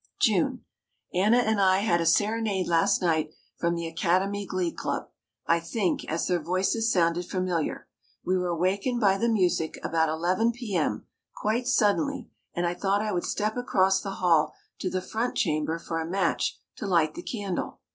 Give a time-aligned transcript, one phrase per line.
[0.19, 0.65] June.
[1.13, 5.09] Anna and I had a serenade last night from the Academy Glee Club,
[5.45, 7.87] I think, as their voices sounded familiar.
[8.25, 10.75] We were awakened by the music, about 11 p.
[10.75, 15.35] m., quite suddenly and I thought I would step across the hall to the front
[15.37, 17.79] chamber for a match to light the candle.